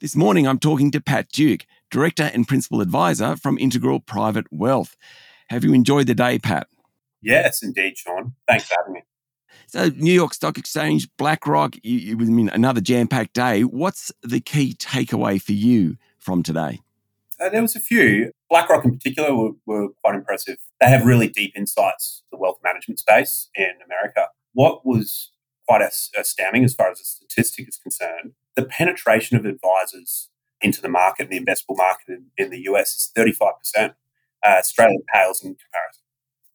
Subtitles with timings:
[0.00, 4.96] This morning, I'm talking to Pat Duke, Director and Principal Advisor from Integral Private Wealth.
[5.50, 6.68] Have you enjoyed the day, Pat?
[7.20, 8.32] Yes, indeed, Sean.
[8.48, 9.02] Thanks for having me.
[9.66, 13.62] So, New York Stock Exchange, BlackRock, you, I mean, another jam packed day.
[13.62, 16.80] What's the key takeaway for you from today?
[17.38, 18.32] Uh, there was a few.
[18.48, 20.56] BlackRock in particular were, were quite impressive.
[20.80, 24.28] They have really deep insights to the wealth management space in America.
[24.54, 25.30] What was
[25.68, 25.82] quite
[26.18, 30.28] astounding as far as the statistic is concerned, the penetration of advisors
[30.60, 33.94] into the market, the investable market in, in the US is 35%.
[34.42, 36.02] Uh, Australia pales in comparison.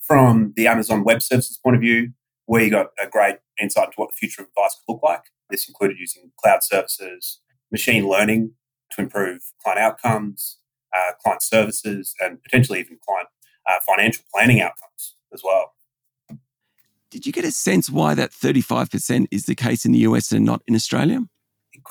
[0.00, 2.12] From the Amazon Web Services point of view,
[2.46, 5.22] we got a great insight into what the future of advice could look like.
[5.50, 7.40] This included using cloud services,
[7.70, 8.52] machine learning
[8.90, 10.58] to improve client outcomes,
[10.96, 13.28] uh, client services, and potentially even client
[13.68, 15.72] uh, financial planning outcomes as well.
[17.10, 20.44] Did you get a sense why that 35% is the case in the US and
[20.44, 21.20] not in Australia?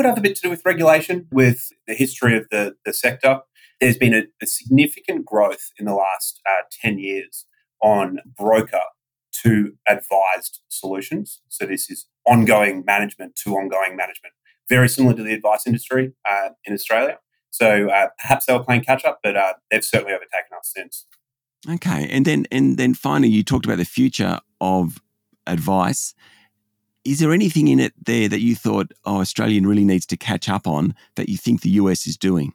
[0.02, 3.42] Could have a bit to do with regulation, with the history of the, the sector.
[3.80, 7.46] There's been a, a significant growth in the last uh, 10 years
[7.84, 8.82] on broker
[9.44, 11.42] to advised solutions.
[11.50, 14.34] So this is ongoing management to ongoing management,
[14.68, 17.20] very similar to the advice industry uh, in Australia.
[17.52, 21.06] So uh, perhaps they were playing catch up, but uh, they've certainly overtaken us since.
[21.70, 25.00] Okay, and then and then finally, you talked about the future of
[25.46, 26.16] advice.
[27.04, 30.48] Is there anything in it there that you thought, oh, Australian really needs to catch
[30.48, 32.54] up on that you think the US is doing?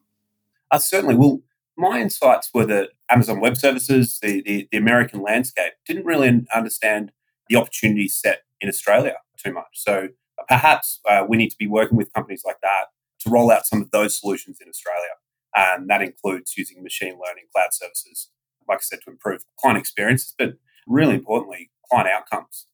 [0.70, 1.14] Uh, certainly.
[1.14, 1.40] Well,
[1.76, 7.12] my insights were that Amazon Web Services, the, the, the American landscape, didn't really understand
[7.48, 9.66] the opportunities set in Australia too much.
[9.74, 12.86] So uh, perhaps uh, we need to be working with companies like that
[13.20, 15.10] to roll out some of those solutions in Australia.
[15.54, 18.28] And that includes using machine learning, cloud services,
[18.68, 20.54] like I said, to improve client experiences, but
[20.86, 22.66] really importantly, client outcomes.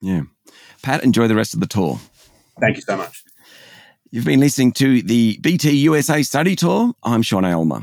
[0.00, 0.22] Yeah.
[0.82, 1.98] Pat, enjoy the rest of the tour.
[2.60, 3.24] Thank you so much.
[4.10, 6.94] You've been listening to the BT USA Study Tour.
[7.02, 7.82] I'm Sean Aylmer.